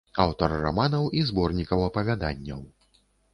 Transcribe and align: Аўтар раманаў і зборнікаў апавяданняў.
Аўтар 0.21 0.53
раманаў 0.67 1.05
і 1.19 1.21
зборнікаў 1.31 1.85
апавяданняў. 1.89 2.65